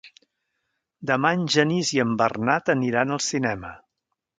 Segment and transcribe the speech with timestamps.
[1.11, 3.77] Demà en Genís i en Bernat aniran al cinema.